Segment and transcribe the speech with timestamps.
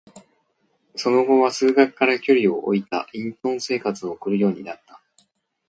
[0.95, 4.99] その後は、数学から距離を置いた隠遁生活を送るようになった。